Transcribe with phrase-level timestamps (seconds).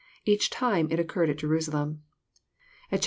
[0.25, 2.01] Each time it occarred at Jerusalem.
[2.91, 2.99] At chap.